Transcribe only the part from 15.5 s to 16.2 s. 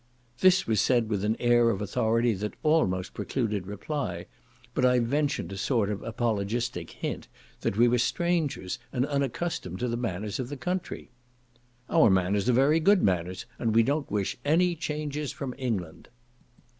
England."